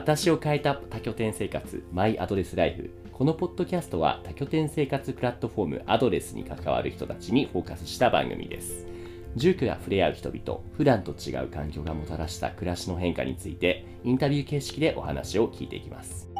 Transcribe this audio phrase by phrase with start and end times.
[0.00, 2.90] 私を変えた多拠点生活マイアドレスライフ。
[3.12, 8.86] このポッドキャストは多拠点生活プラットフォームアドレスに関わる人たちにフォーカスした番組です。
[9.36, 16.30] 住居や触れ合う人々普段と違う環境がもたらした暮らしの変化についてインタビュー形式でお話を聞いていきます。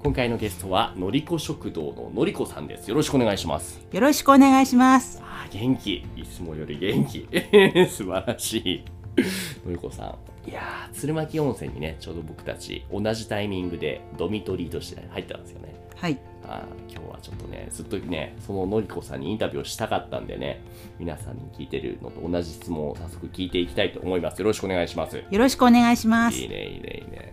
[0.00, 2.88] 今回のゲストはのりこ食堂ののりこさんです。
[2.88, 3.80] よろしくお願いします。
[3.90, 5.22] よろしくお願いします。
[5.22, 6.04] あー元気。
[6.16, 7.26] いつもより元気。
[7.88, 8.84] 素晴らしい
[9.64, 10.48] のりこさん。
[10.48, 15.74] いやー鶴巻温泉にねちょうど僕たち同じタイミングでドミトリーとして入ったんですよね。
[15.96, 16.18] はい。
[16.44, 20.60] あー今日はちょっとねずっとねそののりこさんにインタビューをしたかったんでね
[20.98, 24.40] 皆さんに聞いてるのと同じ質問を早速聞いていきたいと思います。
[24.40, 25.16] よろしくお願いします。
[25.16, 26.38] よろしくお願いします。
[26.38, 26.48] いい。
[26.48, 27.32] ねいいねいいね。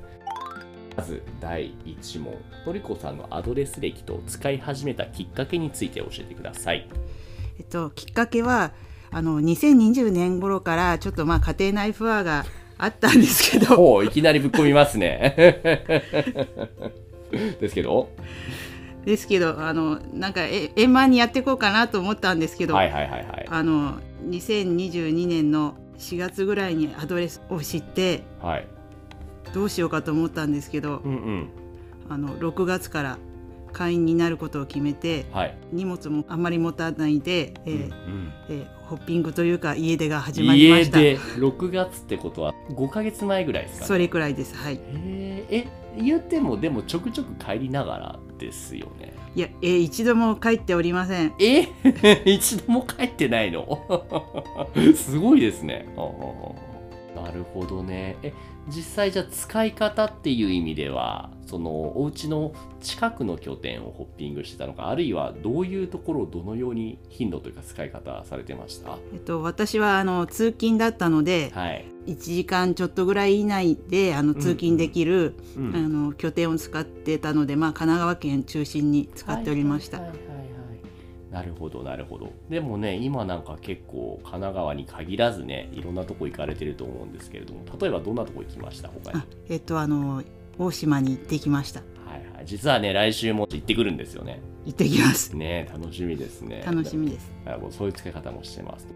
[0.95, 2.33] まず第1問。
[2.65, 6.87] のりこさんのアドレス歴と使い始めたきっかけについて教えてください。
[7.57, 8.73] えっと、きっかけは、
[9.11, 12.45] あの、2020年頃から、ちょっとまあ、家庭内不和が
[12.77, 15.35] あったんですけど、ほういきなりぶっ込みますね。
[17.59, 18.09] ですけど？
[19.05, 23.45] ですけど、あの、なんか、え円満にやっていこうかなと思ったんですけど、はいはいはいはい。
[23.49, 28.67] あの、2022年の4月ぐらいにアドレスを知って、はい。
[29.53, 31.47] どうしようかと思ったんですけど、うんうん。
[32.09, 33.17] あの、6月から
[33.69, 38.33] 会員になることを決めて、はい、荷物もあんまり持たないで、えーうんうん。
[38.49, 40.99] えーホッピングというか家出が始まりました。
[40.99, 43.87] 家で6月ってことは5ヶ月前ぐらいですかね。
[43.87, 44.55] それくらいです。
[44.55, 44.79] はい。
[45.51, 49.13] え言ってもでもちょくちょく帰りながらですよね。
[49.35, 51.33] いや、えー一度も帰っておりません。
[51.39, 51.67] え？
[52.25, 53.67] 一度も帰ってないの？
[54.95, 55.87] すごいですね。
[55.95, 56.68] ああ
[57.15, 58.17] なるほどね。
[58.23, 58.33] え
[58.67, 68.97] 実際じゃあ使い方っていう意味ではそのお家の近くの拠点をホッピングしてたのかあるいはどういうところをどのように頻度というか使い方されてました？
[69.11, 75.75] えっと、私はあの通勤だったので、はい、1時間ちょっとぐらい以内であの通勤できる、うん。
[75.75, 79.99] あの拠点を使ってたので、まあ、神奈川県中心に使っておりました。
[79.99, 80.38] はいはいはいはい
[81.31, 82.31] なるほどなるほど。
[82.49, 88.89] でもね今なんか結構神奈川に限らずねいろんなとこ行かれてると思うんですけれども例えばどんなとこ行きました？
[88.89, 89.19] 他に。
[89.19, 90.23] あえっとあの
[90.57, 91.81] 大島に行ってきました。
[91.81, 91.85] は
[92.17, 92.45] いはい。
[92.45, 94.41] 実はね来週も行ってくるんですよね。
[94.65, 95.35] 行ってきます。
[95.35, 96.63] ね楽しみですね。
[96.65, 97.31] 楽しみです。
[97.45, 98.87] あもうそういう使い方もしてます。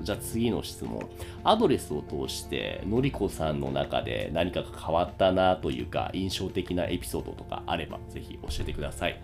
[0.00, 1.08] じゃあ次の質問。
[1.44, 9.20] アドレスを通してのりこさんの中で何かが変わったなというか印象的なエピソードとかあればぜひ教えてください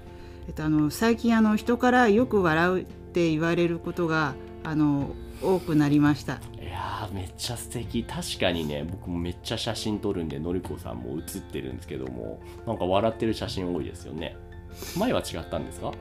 [0.49, 4.35] えっと、あの最近あの人からよく笑うって言われることが
[4.65, 5.11] あの
[5.43, 6.41] 多くなりました。
[6.61, 8.05] いやーめっちゃ素敵。
[8.05, 14.37] 確かにね僕もめっちゃ写真撮るんでのりこさんも写ってるんですけどもなんか笑ってる写真多いですよね。
[14.99, 15.93] 前は違ったんですか？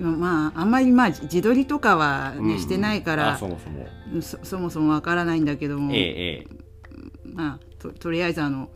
[0.00, 3.86] まああんまりまあ自撮りとかは、ねうんしてないからあそもそも。
[4.22, 6.60] そそもそもわからないんだけども、ええええ。
[7.24, 8.70] まあ、ととりあえずあの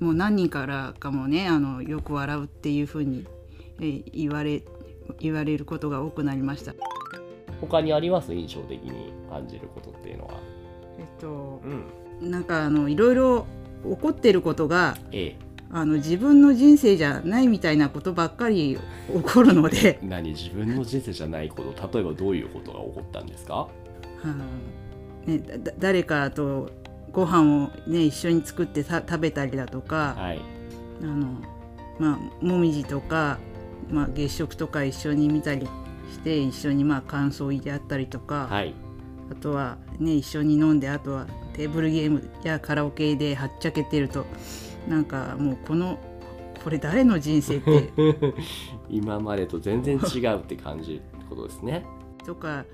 [0.00, 3.26] もう何人からかもねあのよく笑うっていうふうに、
[3.80, 4.62] えー言われ
[5.20, 6.74] 言われることが多くなりました。
[7.60, 8.34] 他にあります？
[8.34, 10.34] 印象的に感じることっていうのは。
[10.98, 11.60] えっと
[12.20, 12.30] うん。
[12.30, 13.46] なんかあのいろいろ
[13.84, 15.36] 起こってることがえ
[15.70, 18.78] あの自分の人生じゃないみたいなことばっかり
[19.12, 19.98] 起こるので。
[20.02, 23.68] え、 何自分の人生じゃないこと例えばどういうことが起こったんですか？
[24.24, 24.44] あの
[25.26, 26.70] ね、だだ誰かと
[27.12, 30.40] ご飯をね一緒に作ってさ食べたりだとか、はい。
[31.02, 31.26] あの
[31.98, 33.38] まあもみじとか、
[33.90, 35.66] まあ、月食とか一緒に見たり
[36.12, 38.74] して一緒にまあ感想を言い合ったりとか、はい。
[39.30, 44.24] あとはね一緒に飲んであとはテーブルゲームやカラオケではっちゃけてると
[44.88, 45.98] なんかもうこの
[46.64, 47.90] これ誰の人生って。
[48.90, 51.84] 今までと全然違うって感じることですね。
[52.24, 52.64] とか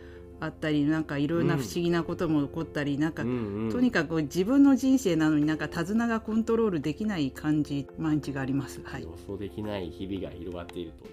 [0.40, 3.72] あったりなんかいろんな不思議なことも起こったり、なんか、うんうん。
[3.72, 8.80] とにかく自分の人生なのになんか手綱がコントロールできない感じ毎日があります。
[8.84, 9.02] はい。
[9.02, 11.08] 予想できない日々が広がっていると。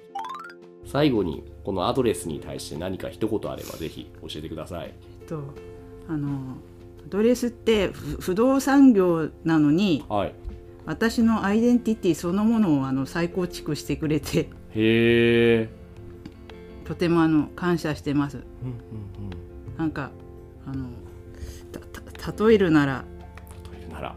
[0.86, 4.94] 最後にこのアドレスに対して何か一言あればぜひ教えてください。
[5.22, 5.44] えっと
[6.10, 6.58] あの
[7.08, 10.34] ドレスって不不動産業なのにはい。
[10.86, 14.40] 私のアイデンティティそのものをあの再構築してくれて。
[14.40, 15.81] へえ
[16.92, 18.44] とてもあの感謝してます。
[19.78, 20.12] なんか
[20.68, 20.90] あの
[22.50, 24.16] 例えるならうんというなら。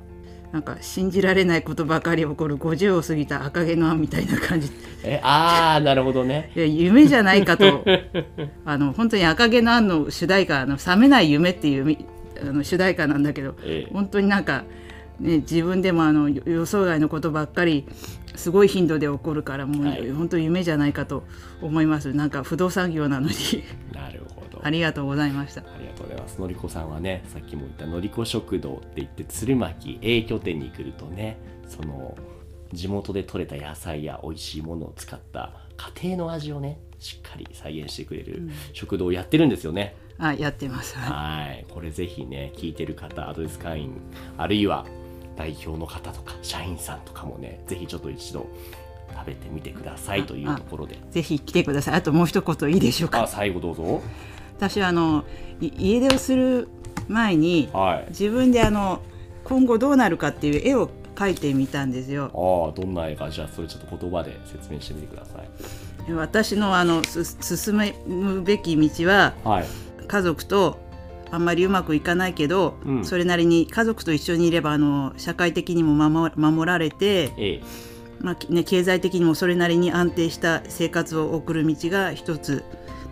[0.51, 4.73] なんか信じられないことばかり起こる50を過ぎた赤毛のアンみたいな感じ。
[5.05, 6.51] えああなるほどね。
[6.57, 7.85] 夢じゃないかと。
[8.67, 12.05] あの本当に赤毛のアンの主題歌あの「覚めない夢」っていうみ
[12.43, 13.93] あの主題歌なんだけどええ。
[13.93, 14.65] 本当になんか、
[15.21, 17.87] ね、自分でもあの予予想外のことばっかり
[18.35, 20.11] すごい頻度で起こるからもう、はい。
[20.11, 21.25] 本当に夢じゃないかと
[21.63, 22.13] 思います。
[22.13, 23.35] なんか不動産業なのに。
[23.93, 24.61] なるほど。
[24.67, 25.61] ありがとうございました。
[25.61, 26.41] ありがとうございます。
[26.41, 31.37] のりこさんはね、さっきも言ったのりこ食堂って言って、鶴巻 A 拠点に来るとね、
[31.69, 32.17] その
[32.73, 35.53] 地元で採れた野菜や美味しいものを使った
[36.01, 40.97] 家庭の味をねしっかり再現してくれる食堂をやってるんですよね、あやってます。
[40.97, 41.49] はい。
[41.49, 41.67] はい。
[41.69, 44.01] これぜひね聞いてる方アドレス会員
[44.37, 44.87] あるいは
[45.37, 48.47] 代表の方とか社員さんとかもねぜひちょっと一度
[49.13, 50.99] 食べてみてくださいというところで。
[51.11, 51.95] ぜひ来てください。
[51.95, 53.23] あともう一言いいでしょうか。
[53.23, 54.03] あ最後どうぞ。
[54.57, 55.25] 私はあの
[55.61, 56.69] い家出をする
[57.09, 58.11] 前にはい。
[58.11, 59.01] 自分であの
[59.45, 62.31] 今後どうなるかっていう絵を描いてみたんですよ。
[62.35, 63.31] ああどんな絵か。
[63.31, 66.13] じゃあそれちょっと言葉で説明してみてください。
[66.13, 67.75] 私のあのす進
[68.07, 69.65] むべき道ははい。
[70.07, 70.79] 家族と
[71.35, 73.05] あんまりうまくいかないけど、うん。
[73.05, 77.63] それなりに家族と一緒にいればあの社会的にも守守られて、A
[78.21, 82.65] まあね、経済的にもそれなりに安定した生活を送る道が一つ。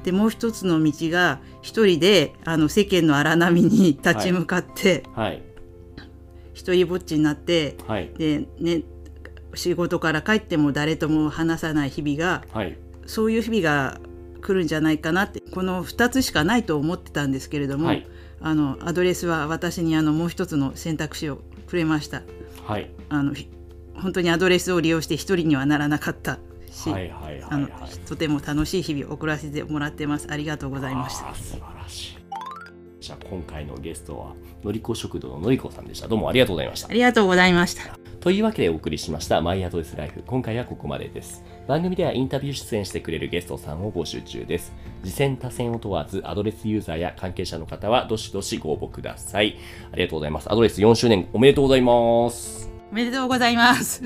[0.05, 5.43] でもう一つの道が一人であの世間の荒波に立ち向かって、はい。
[6.55, 8.11] 一人ぼっちになってはい。
[8.17, 8.83] で、ね、
[9.55, 12.79] 仕事から帰っても誰とも話さない日々がはい。
[13.07, 14.01] そういう日々が
[14.41, 18.07] 来るんじゃないかなってこの2つしかないと思ってたんですけれども、はい
[18.43, 22.23] あのアドレスは私にあのもう一つの選択肢をくれました。
[22.67, 22.91] はい。
[23.09, 23.49] あのひ
[23.95, 26.39] 本当にアドレスを利用して一人にはならなかった
[26.71, 27.71] し、はいはいはあのい。
[27.71, 30.27] はいとても楽しい日々を送らせてもらってます。
[30.31, 32.19] ありがとうございました素晴らしい。
[33.01, 36.09] じゃあ今回のゲストはのりこ食堂ののりこさんでした。
[36.09, 36.89] どうもありがとうございました。
[36.89, 40.23] ありがとうございましたというわけでお送りしましたマイアドレスライフ。
[40.25, 41.43] 今回はここまでです。
[41.67, 44.73] 番組ではインタビュー出演してくれるゲストさんを募集中です。
[45.03, 49.57] 次戦多戦を問わずアドレスユーザーや関係者の方はどしどしご応募ください。
[49.93, 50.53] ありがとうございます。
[50.53, 52.71] アドレス4周年おめでとうございます。
[52.93, 54.05] おめでとうございます。